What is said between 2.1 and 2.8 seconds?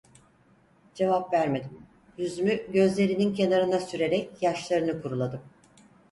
yüzümü